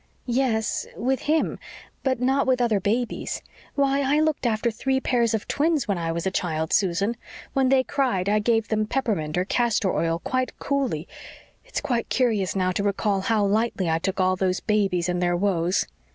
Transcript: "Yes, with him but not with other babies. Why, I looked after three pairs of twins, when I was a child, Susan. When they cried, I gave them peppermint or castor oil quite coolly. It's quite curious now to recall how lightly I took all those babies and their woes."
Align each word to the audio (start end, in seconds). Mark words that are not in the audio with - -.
"Yes, 0.25 0.87
with 0.95 1.19
him 1.19 1.59
but 2.01 2.19
not 2.19 2.47
with 2.47 2.59
other 2.59 2.79
babies. 2.79 3.43
Why, 3.75 4.01
I 4.01 4.19
looked 4.19 4.47
after 4.47 4.71
three 4.71 4.99
pairs 4.99 5.35
of 5.35 5.47
twins, 5.47 5.87
when 5.87 5.99
I 5.99 6.11
was 6.11 6.25
a 6.25 6.31
child, 6.31 6.73
Susan. 6.73 7.15
When 7.53 7.69
they 7.69 7.83
cried, 7.83 8.27
I 8.27 8.39
gave 8.39 8.69
them 8.69 8.87
peppermint 8.87 9.37
or 9.37 9.45
castor 9.45 9.93
oil 9.93 10.17
quite 10.17 10.57
coolly. 10.57 11.07
It's 11.63 11.81
quite 11.81 12.09
curious 12.09 12.55
now 12.55 12.71
to 12.71 12.81
recall 12.83 13.21
how 13.21 13.45
lightly 13.45 13.91
I 13.91 13.99
took 13.99 14.19
all 14.19 14.35
those 14.35 14.59
babies 14.59 15.07
and 15.07 15.21
their 15.21 15.37
woes." 15.37 15.85